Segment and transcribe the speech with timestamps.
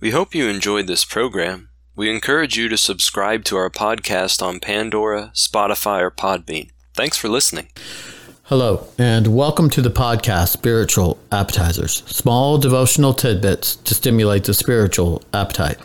[0.00, 1.68] We hope you enjoyed this program.
[1.94, 6.70] We encourage you to subscribe to our podcast on Pandora, Spotify, or Podbean.
[6.94, 7.68] Thanks for listening.
[8.44, 15.22] Hello, and welcome to the podcast Spiritual Appetizers, small devotional tidbits to stimulate the spiritual
[15.34, 15.76] appetite.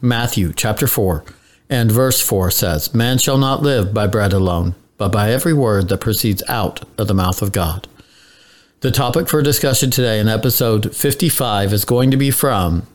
[0.00, 1.22] Matthew chapter 4
[1.68, 5.90] and verse 4 says, Man shall not live by bread alone, but by every word
[5.90, 7.86] that proceeds out of the mouth of God.
[8.80, 12.86] The topic for discussion today in episode 55 is going to be from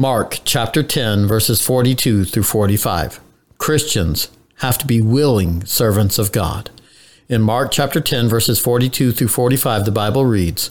[0.00, 3.18] Mark chapter 10, verses 42 through 45.
[3.58, 6.70] Christians have to be willing servants of God.
[7.28, 10.70] In Mark chapter 10, verses 42 through 45, the Bible reads,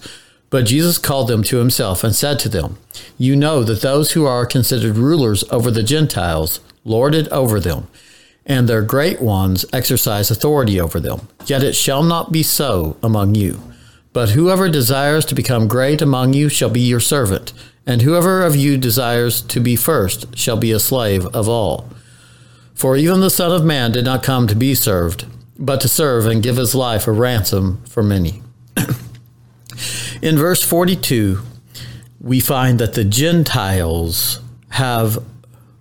[0.50, 2.78] But Jesus called them to himself and said to them,
[3.18, 7.90] You know that those who are considered rulers over the Gentiles lord it over them,
[8.46, 11.28] and their great ones exercise authority over them.
[11.46, 13.60] Yet it shall not be so among you.
[14.14, 17.52] But whoever desires to become great among you shall be your servant
[17.88, 21.90] and whoever of you desires to be first shall be a slave of all.
[22.76, 25.26] For even the Son of Man did not come to be served,
[25.58, 28.44] but to serve and give his life a ransom for many.
[30.22, 31.42] In verse 42,
[32.20, 35.24] we find that the Gentiles have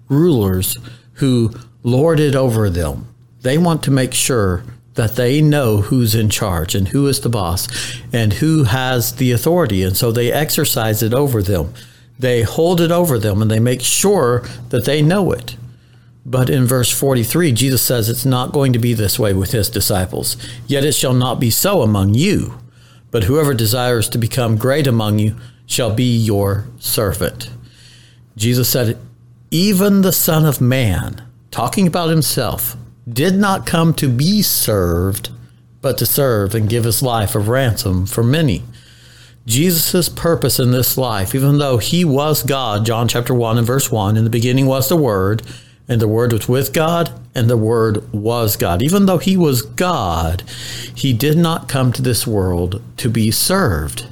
[0.09, 0.79] rulers
[1.15, 1.53] who
[1.83, 3.13] lord it over them.
[3.41, 4.63] They want to make sure
[4.95, 7.69] that they know who's in charge and who is the boss
[8.13, 11.75] and who has the authority, and so they exercise it over them.
[12.19, 15.57] They hold it over them and they make sure that they know it.
[16.25, 19.71] But in verse 43, Jesus says it's not going to be this way with his
[19.71, 20.37] disciples.
[20.67, 22.59] Yet it shall not be so among you.
[23.13, 25.37] But whoever desires to become great among you
[25.67, 27.51] shall be your servant.
[28.37, 28.99] Jesus said,
[29.51, 32.77] Even the Son of Man, talking about himself,
[33.09, 35.31] did not come to be served,
[35.81, 38.65] but to serve and give his life a ransom for many.
[39.47, 43.93] Jesus' purpose in this life, even though he was God, John chapter 1 and verse
[43.93, 45.43] 1, in the beginning was the Word,
[45.89, 48.83] and the Word was with God, and the Word was God.
[48.83, 50.43] Even though he was God,
[50.95, 54.07] he did not come to this world to be served.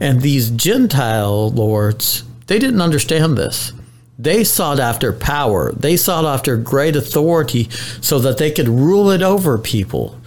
[0.00, 3.72] And these Gentile lords, they didn't understand this.
[4.18, 7.68] They sought after power, they sought after great authority
[8.00, 10.18] so that they could rule it over people.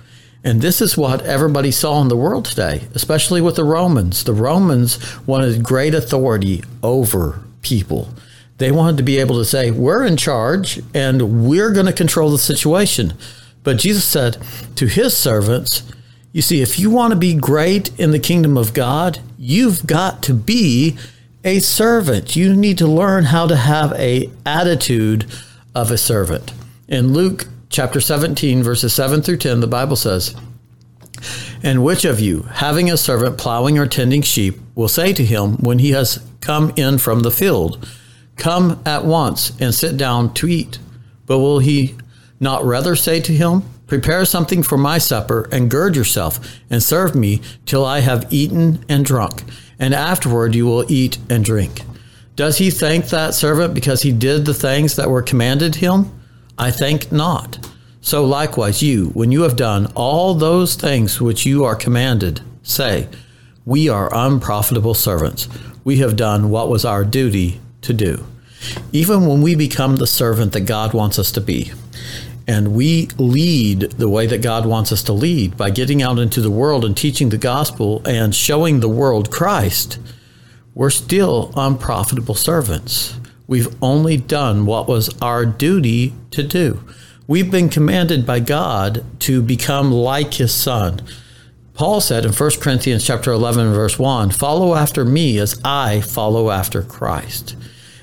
[0.48, 4.24] And this is what everybody saw in the world today, especially with the Romans.
[4.24, 4.98] The Romans
[5.28, 8.14] wanted great authority over people.
[8.58, 12.32] They wanted to be able to say, We're in charge and we're going to control
[12.32, 13.14] the situation.
[13.64, 14.38] But Jesus said
[14.78, 15.84] to his servants,
[16.32, 20.24] You see, if you want to be great in the kingdom of God, you've got
[20.24, 20.98] to be
[21.44, 22.38] a servant.
[22.38, 25.26] You need to learn how to have a attitude
[25.76, 26.54] of a servant.
[26.88, 30.36] In Luke chapter 17, verses 7 through 10, the Bible says,
[31.64, 35.58] And which of you, having a servant plowing or tending sheep, will say to him
[35.58, 37.88] when he has come in from the field,
[38.36, 40.80] Come at once and sit down to eat?
[41.26, 41.96] But will he
[42.40, 46.40] not rather say to him, Prepare something for my supper, and gird yourself,
[46.70, 49.44] and serve me till I have eaten and drunk,
[49.80, 51.82] and afterward you will eat and drink?
[52.36, 56.12] Does he thank that servant because he did the things that were commanded him?
[56.58, 57.70] I think not.
[58.02, 63.08] So likewise, you, when you have done all those things which you are commanded, say,
[63.66, 65.48] We are unprofitable servants.
[65.84, 68.26] We have done what was our duty to do.
[68.92, 71.72] Even when we become the servant that God wants us to be,
[72.48, 76.40] and we lead the way that God wants us to lead by getting out into
[76.40, 80.00] the world and teaching the gospel and showing the world Christ,
[80.74, 83.20] we're still unprofitable servants.
[83.48, 86.84] We've only done what was our duty to do.
[87.28, 91.02] We've been commanded by God to become like his son.
[91.74, 96.50] Paul said in 1 Corinthians chapter 11 verse 1, "Follow after me as I follow
[96.50, 97.56] after Christ."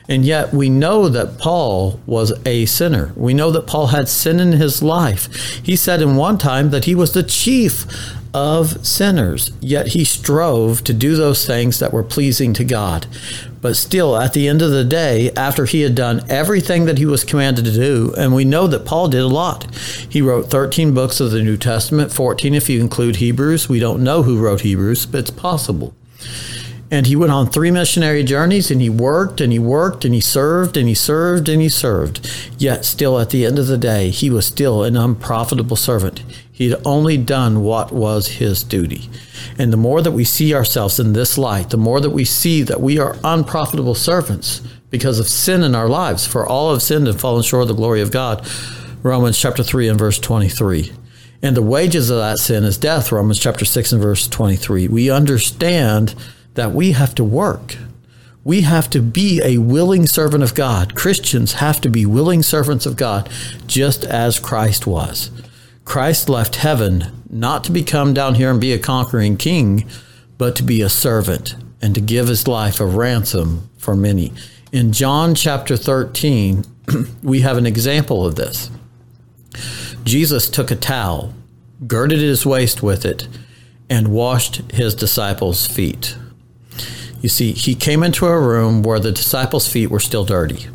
[0.09, 3.13] And yet we know that Paul was a sinner.
[3.17, 5.29] We know that Paul had sin in his life.
[5.63, 7.87] He said in one time that he was the chief
[8.35, 13.07] of sinners, yet he strove to do those things that were pleasing to God.
[13.65, 17.07] But still, at the end of the day, after he had done everything that he
[17.07, 19.75] was commanded to do, and we know that Paul did a lot,
[20.07, 23.67] he wrote 13 books of the New Testament, 14 if you include Hebrews.
[23.67, 25.95] We don't know who wrote Hebrews, but it's possible.
[26.91, 30.21] And he went on three missionary journeys and he worked and he worked and he
[30.21, 32.21] served and he served and he served.
[32.59, 36.23] Yet, still, at the end of the day, he was still an unprofitable servant.
[36.55, 39.11] He'd only done what was his duty.
[39.59, 42.63] And the more that we see ourselves in this light, the more that we see
[42.63, 47.09] that we are unprofitable servants because of sin in our lives, for all have sinned
[47.09, 48.49] and fallen short of the glory of God.
[49.03, 50.93] Romans chapter 3 and verse 23.
[51.43, 54.87] And the wages of that sin is death, Romans chapter 6 and verse 23.
[54.87, 56.15] We understand
[56.55, 57.79] that we have to work.
[58.45, 60.95] We have to be a willing servant of God.
[60.95, 63.29] Christians have to be willing servants of God,
[63.67, 65.33] just as Christ was.
[65.85, 69.87] Christ left heaven not to become down here and be a conquering king,
[70.39, 74.33] but to be a servant and to give his life a ransom for many.
[74.73, 76.65] In John chapter 13,
[77.23, 78.71] we have an example of this.
[80.05, 81.35] Jesus took a towel,
[81.87, 83.29] girded his waist with it,
[83.89, 86.17] and washed his disciples' feet.
[87.21, 90.67] You see, he came into a room where the disciples' feet were still dirty.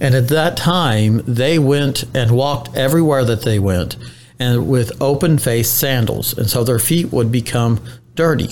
[0.00, 3.96] And at that time, they went and walked everywhere that they went,
[4.38, 6.36] and with open faced sandals.
[6.36, 7.80] And so their feet would become
[8.14, 8.50] dirty.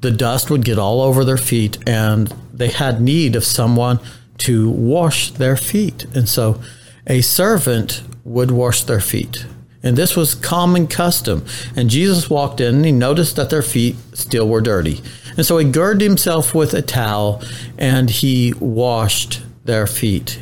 [0.00, 4.00] The dust would get all over their feet, and they had need of someone
[4.38, 6.06] to wash their feet.
[6.14, 6.60] And so
[7.06, 9.46] a servant would wash their feet.
[9.82, 11.44] And this was common custom.
[11.76, 15.00] And Jesus walked in and he noticed that their feet still were dirty.
[15.36, 17.42] And so he girded himself with a towel
[17.78, 20.40] and he washed their feet.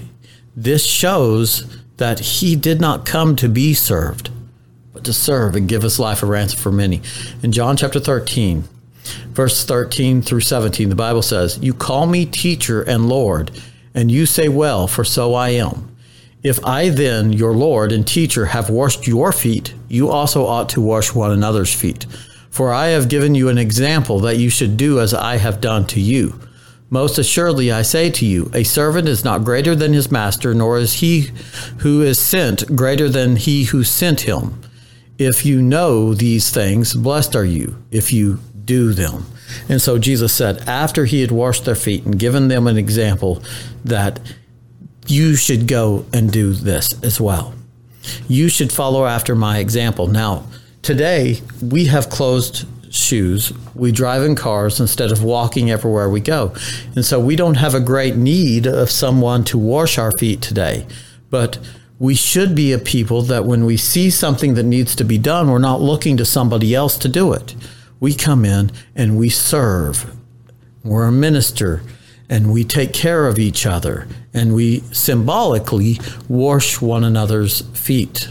[0.56, 4.30] This shows that he did not come to be served,
[4.92, 7.00] but to serve and give his life a ransom for many.
[7.42, 8.64] In John chapter 13,
[9.28, 13.50] verse 13 through 17, the Bible says, You call me teacher and Lord,
[13.94, 15.94] and you say, Well, for so I am.
[16.42, 20.80] If I then, your Lord and teacher, have washed your feet, you also ought to
[20.80, 22.04] wash one another's feet.
[22.50, 25.86] For I have given you an example that you should do as I have done
[25.86, 26.38] to you.
[26.90, 30.78] Most assuredly, I say to you, a servant is not greater than his master, nor
[30.78, 31.30] is he
[31.78, 34.60] who is sent greater than he who sent him.
[35.18, 39.26] If you know these things, blessed are you if you do them.
[39.68, 43.42] And so Jesus said, after he had washed their feet and given them an example,
[43.84, 44.20] that
[45.06, 47.54] you should go and do this as well.
[48.28, 50.06] You should follow after my example.
[50.06, 50.46] Now,
[50.82, 53.52] today we have closed shoes.
[53.74, 56.54] We drive in cars instead of walking everywhere we go.
[56.94, 60.86] And so we don't have a great need of someone to wash our feet today.
[61.30, 61.58] But
[61.98, 65.50] we should be a people that when we see something that needs to be done,
[65.50, 67.54] we're not looking to somebody else to do it.
[68.00, 70.14] We come in and we serve.
[70.82, 71.82] We're a minister
[72.28, 75.98] and we take care of each other and we symbolically
[76.28, 78.28] wash one another's feet.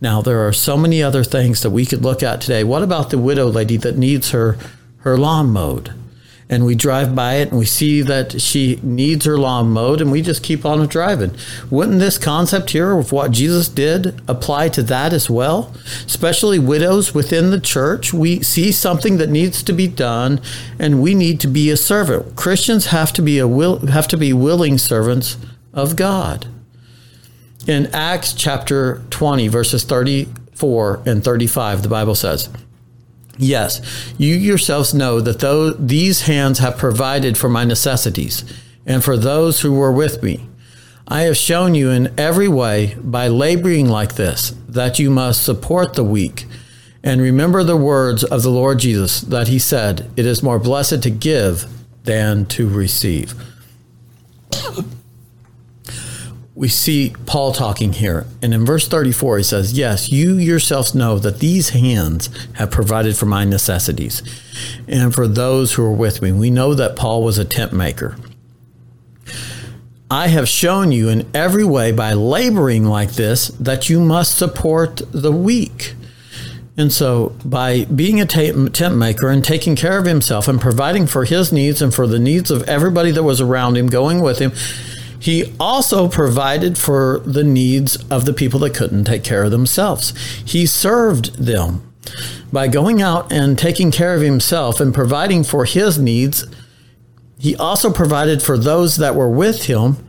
[0.00, 2.64] Now, there are so many other things that we could look at today.
[2.64, 4.56] What about the widow lady that needs her,
[4.98, 5.94] her lawn mowed?
[6.50, 10.10] and we drive by it and we see that she needs her lawn mowed and
[10.10, 11.30] we just keep on driving.
[11.70, 15.72] Wouldn't this concept here of what Jesus did apply to that as well?
[16.04, 20.40] Especially widows within the church, we see something that needs to be done
[20.76, 22.34] and we need to be a servant.
[22.34, 25.36] Christians have to be a will have to be willing servants
[25.72, 26.48] of God.
[27.70, 32.48] In Acts chapter 20 verses 34 and 35 the Bible says,
[33.38, 38.42] Yes, you yourselves know that though these hands have provided for my necessities
[38.84, 40.48] and for those who were with me.
[41.06, 45.94] I have shown you in every way by laboring like this that you must support
[45.94, 46.46] the weak.
[47.04, 51.04] And remember the words of the Lord Jesus that he said, It is more blessed
[51.04, 51.66] to give
[52.02, 53.32] than to receive
[56.60, 58.26] we see Paul talking here.
[58.42, 63.16] And in verse 34, he says, Yes, you yourselves know that these hands have provided
[63.16, 64.22] for my necessities
[64.86, 66.32] and for those who are with me.
[66.32, 68.14] We know that Paul was a tent maker.
[70.10, 75.00] I have shown you in every way by laboring like this that you must support
[75.12, 75.94] the weak.
[76.76, 81.24] And so, by being a tent maker and taking care of himself and providing for
[81.24, 84.52] his needs and for the needs of everybody that was around him, going with him,
[85.20, 90.14] he also provided for the needs of the people that couldn't take care of themselves.
[90.44, 91.92] He served them
[92.50, 96.46] by going out and taking care of himself and providing for his needs.
[97.38, 100.08] He also provided for those that were with him,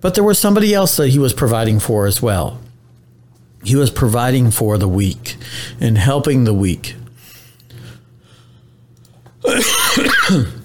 [0.00, 2.60] but there was somebody else that he was providing for as well.
[3.62, 5.36] He was providing for the weak
[5.80, 6.96] and helping the weak.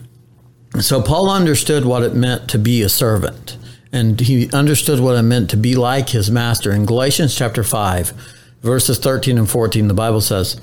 [0.81, 3.57] So Paul understood what it meant to be a servant,
[3.91, 6.71] and he understood what it meant to be like his master.
[6.71, 8.13] In Galatians chapter 5,
[8.61, 10.61] verses 13 and 14, the Bible says,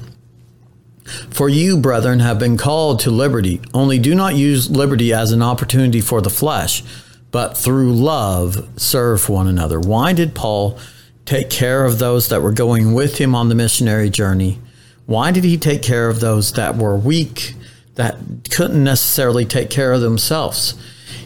[1.04, 5.42] For you, brethren, have been called to liberty, only do not use liberty as an
[5.42, 6.82] opportunity for the flesh,
[7.30, 9.78] but through love serve one another.
[9.78, 10.78] Why did Paul
[11.26, 14.60] take care of those that were going with him on the missionary journey?
[15.04, 17.55] Why did he take care of those that were weak?
[17.96, 18.16] That
[18.50, 20.74] couldn't necessarily take care of themselves.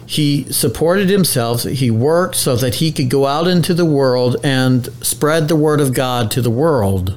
[0.06, 1.62] He supported himself.
[1.62, 5.80] He worked so that he could go out into the world and spread the word
[5.80, 7.16] of God to the world.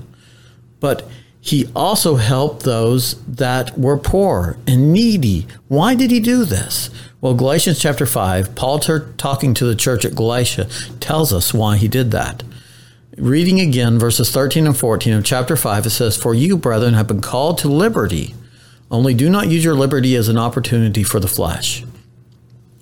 [0.79, 1.09] But
[1.41, 5.47] he also helped those that were poor and needy.
[5.67, 6.89] Why did he do this?
[7.19, 10.67] Well, Galatians chapter 5, Paul talking to the church at Galatia
[10.99, 12.43] tells us why he did that.
[13.17, 17.07] Reading again verses 13 and 14 of chapter 5, it says, For you, brethren, have
[17.07, 18.35] been called to liberty,
[18.93, 21.83] only do not use your liberty as an opportunity for the flesh.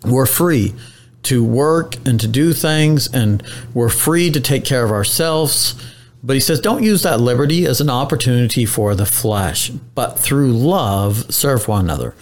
[0.03, 0.75] We're free
[1.23, 3.41] to work and to do things, and
[3.73, 5.73] we're free to take care of ourselves.
[6.21, 10.51] But he says, don't use that liberty as an opportunity for the flesh, but through
[10.51, 12.13] love serve one another.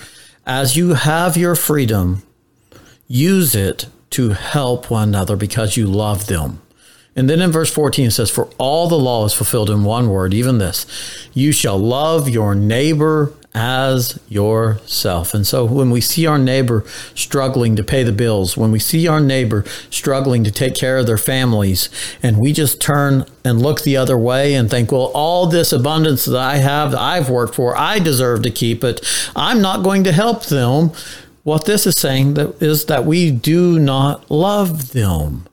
[0.46, 2.22] As you have your freedom,
[3.08, 6.62] use it to help one another because you love them.
[7.16, 10.10] And then in verse 14 it says, For all the law is fulfilled in one
[10.10, 10.86] word, even this
[11.34, 15.34] you shall love your neighbor as yourself.
[15.34, 19.08] And so when we see our neighbor struggling to pay the bills, when we see
[19.08, 21.90] our neighbor struggling to take care of their families,
[22.22, 26.26] and we just turn and look the other way and think, well, all this abundance
[26.26, 29.06] that I have, that I've worked for, I deserve to keep it.
[29.36, 30.92] I'm not going to help them.
[31.44, 35.48] What this is saying that is that we do not love them.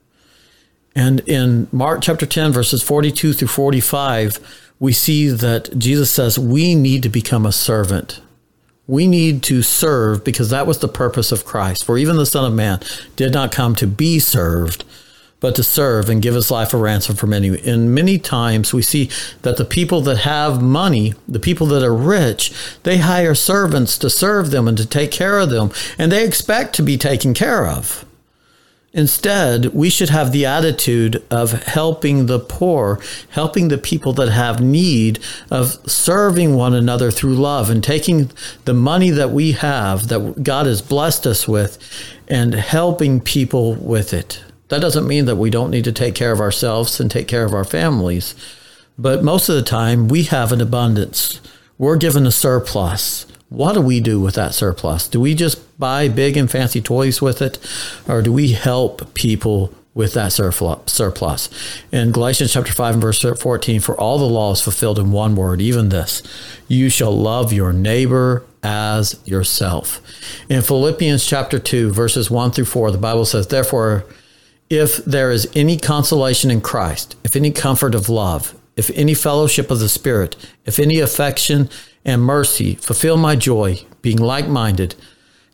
[0.95, 6.75] And in Mark chapter 10, verses 42 through 45, we see that Jesus says we
[6.75, 8.21] need to become a servant.
[8.85, 11.83] We need to serve because that was the purpose of Christ.
[11.83, 12.79] For even the Son of Man
[13.15, 14.85] did not come to be served,
[15.39, 17.59] but to serve and give his life a ransom for many.
[17.69, 19.09] And many times we see
[19.41, 22.53] that the people that have money, the people that are rich,
[22.83, 26.73] they hire servants to serve them and to take care of them, and they expect
[26.75, 28.05] to be taken care of.
[28.93, 34.61] Instead, we should have the attitude of helping the poor, helping the people that have
[34.61, 35.19] need,
[35.51, 38.31] of serving one another through love and taking
[38.65, 41.77] the money that we have, that God has blessed us with,
[42.27, 44.41] and helping people with it.
[44.69, 47.45] That doesn't mean that we don't need to take care of ourselves and take care
[47.45, 48.35] of our families,
[48.97, 51.39] but most of the time we have an abundance.
[51.77, 53.27] We're given a surplus.
[53.49, 55.07] What do we do with that surplus?
[55.07, 57.57] Do we just buy big and fancy toys with it,
[58.07, 61.49] or do we help people with that surplus?
[61.91, 65.35] In Galatians chapter 5 and verse 14, for all the law is fulfilled in one
[65.35, 66.21] word, even this
[66.67, 70.01] you shall love your neighbor as yourself.
[70.49, 74.03] In Philippians chapter 2, verses 1 through 4, the Bible says, Therefore,
[74.69, 79.71] if there is any consolation in Christ, if any comfort of love, if any fellowship
[79.71, 80.35] of the Spirit,
[80.65, 81.69] if any affection
[82.07, 84.95] and mercy, fulfill my joy, being like minded,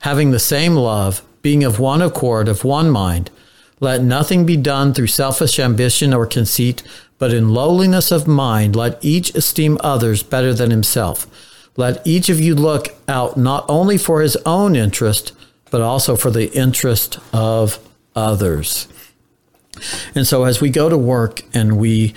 [0.01, 3.31] having the same love, being of one accord, of one mind.
[3.79, 6.83] Let nothing be done through selfish ambition or conceit,
[7.17, 11.27] but in lowliness of mind, let each esteem others better than himself.
[11.75, 15.33] Let each of you look out not only for his own interest,
[15.71, 17.79] but also for the interest of
[18.15, 18.87] others.
[20.13, 22.13] And so, as we go to work and we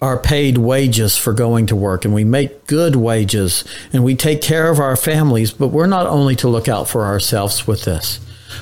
[0.00, 4.40] are paid wages for going to work and we make good wages and we take
[4.40, 8.20] care of our families, but we're not only to look out for ourselves with this.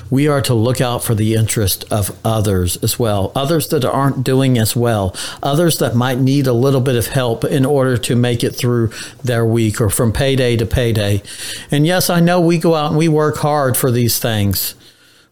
[0.09, 4.23] We are to look out for the interest of others as well, others that aren't
[4.23, 8.15] doing as well, others that might need a little bit of help in order to
[8.15, 8.91] make it through
[9.23, 11.21] their week or from payday to payday.
[11.71, 14.75] And yes, I know we go out and we work hard for these things.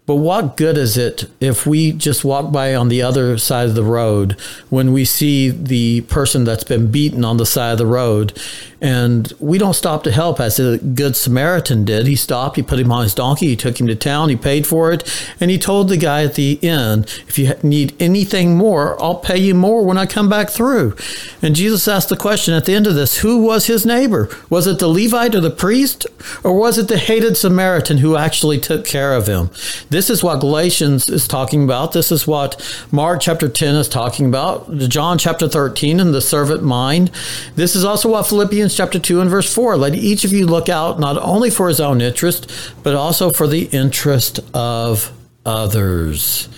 [0.06, 3.76] But what good is it if we just walk by on the other side of
[3.76, 4.34] the road
[4.70, 8.40] when we see the person that's been beaten on the side of the road
[8.82, 12.08] and we don't stop to help as a good Samaritan did.
[12.08, 14.68] He stopped, he put him on his donkey, he took him to town, he paid
[14.68, 15.04] for it,
[15.40, 19.38] and he told the guy at the inn, if you need anything more, I'll pay
[19.38, 20.96] you more when I come back through.
[21.42, 24.30] And Jesus asked the question at the end of this who was his neighbor?
[24.50, 26.06] Was it the Levite or the priest?
[26.44, 29.50] Or was it the hated Samaritan who actually took care of him?
[29.90, 31.92] This is what Galatians is talking about.
[31.92, 34.76] This is what Mark chapter 10 is talking about.
[34.78, 37.12] John chapter 13 and the servant mind.
[37.56, 38.28] This is also what
[38.66, 39.78] Philippians chapter 2 and verse 4.
[39.78, 42.50] Let each of you look out not only for his own interest,
[42.82, 45.12] but also for the interest of
[45.46, 46.50] others.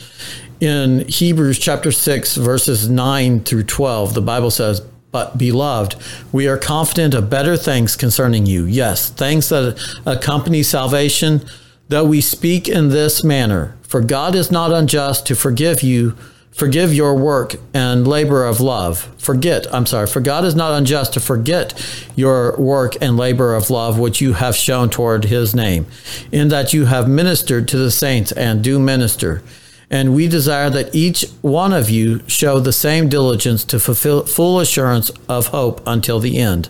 [0.62, 4.80] In Hebrews chapter 6, verses 9 through 12, the Bible says,
[5.12, 5.98] But beloved,
[6.32, 8.64] we are confident of better things concerning you.
[8.64, 11.44] Yes, things that accompany salvation,
[11.90, 13.76] though we speak in this manner.
[13.82, 16.16] For God is not unjust to forgive you
[16.58, 19.08] Forgive your work and labor of love.
[19.20, 21.80] Forget, I'm sorry, for God is not unjust to forget
[22.16, 25.86] your work and labor of love which you have shown toward his name,
[26.32, 29.44] in that you have ministered to the saints and do minister.
[29.92, 34.60] And we desire that each one of you show the same diligence to fulfill full
[34.60, 36.70] assurance of hope until the end,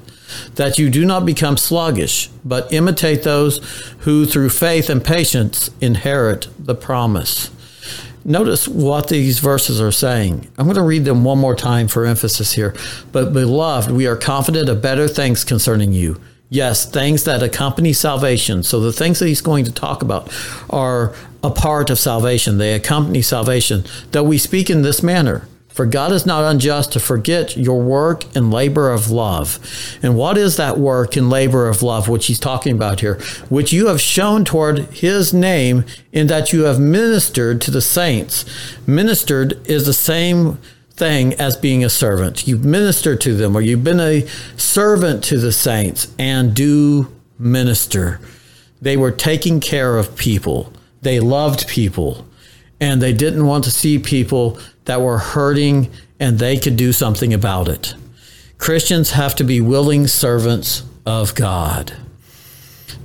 [0.56, 3.60] that you do not become sluggish, but imitate those
[4.00, 7.52] who through faith and patience inherit the promise.
[8.28, 10.52] Notice what these verses are saying.
[10.58, 12.76] I'm going to read them one more time for emphasis here.
[13.14, 16.20] But, beloved, we are confident of better things concerning you.
[16.50, 18.64] Yes, things that accompany salvation.
[18.64, 20.30] So the things that he's going to talk about
[20.70, 22.58] are a part of salvation.
[22.58, 23.86] They accompany salvation.
[24.12, 25.48] That we speak in this manner.
[25.78, 29.60] For God is not unjust to forget your work and labor of love.
[30.02, 33.20] And what is that work and labor of love which he's talking about here?
[33.50, 38.44] Which you have shown toward his name in that you have ministered to the saints.
[38.88, 40.58] Ministered is the same
[40.90, 42.48] thing as being a servant.
[42.48, 44.26] You minister to them, or you've been a
[44.58, 48.20] servant to the saints and do minister.
[48.82, 52.26] They were taking care of people, they loved people,
[52.80, 57.34] and they didn't want to see people that were hurting and they could do something
[57.34, 57.94] about it.
[58.58, 61.94] Christians have to be willing servants of God.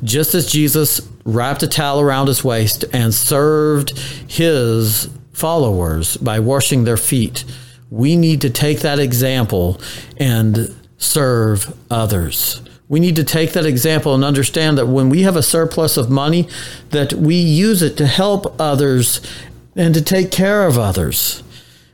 [0.03, 6.85] Just as Jesus wrapped a towel around his waist and served his followers by washing
[6.85, 7.45] their feet,
[7.91, 9.81] we need to take that example
[10.17, 12.62] and serve others.
[12.89, 16.11] We need to take that example and understand that when we have a surplus of
[16.11, 16.49] money
[16.91, 19.21] that we use it to help others
[19.75, 21.42] and to take care of others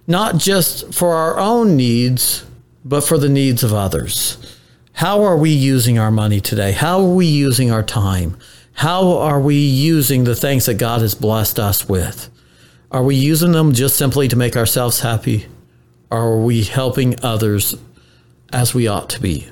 [0.08, 2.44] not just for our own needs,
[2.84, 4.56] but for the needs of others.
[4.94, 6.72] How are we using our money today?
[6.72, 8.36] How are we using our time?
[8.72, 12.30] How are we using the things that God has blessed us with?
[12.90, 15.46] Are we using them just simply to make ourselves happy?
[16.10, 17.76] Or are we helping others
[18.50, 19.46] as we ought to be?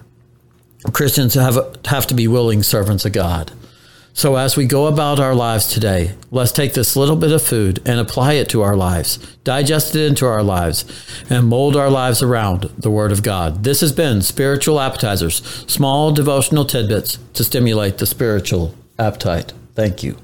[0.92, 3.52] Christians have, have to be willing servants of God.
[4.16, 7.82] So, as we go about our lives today, let's take this little bit of food
[7.84, 10.86] and apply it to our lives, digest it into our lives,
[11.28, 13.62] and mold our lives around the Word of God.
[13.62, 19.52] This has been Spiritual Appetizers, small devotional tidbits to stimulate the spiritual appetite.
[19.74, 20.16] Thank you.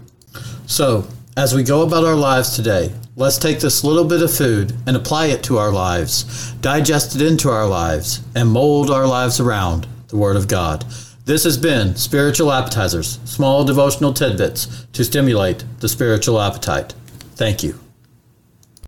[0.67, 1.07] So,
[1.37, 4.97] as we go about our lives today, let's take this little bit of food and
[4.97, 9.87] apply it to our lives, digest it into our lives, and mold our lives around
[10.09, 10.83] the Word of God.
[11.25, 16.95] This has been Spiritual Appetizers, small devotional tidbits to stimulate the spiritual appetite.
[17.37, 17.79] Thank you.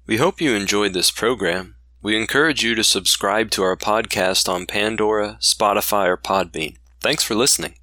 [0.07, 1.77] We hope you enjoyed this program.
[2.03, 6.77] We encourage you to subscribe to our podcast on Pandora, Spotify, or Podbean.
[7.01, 7.73] Thanks for listening.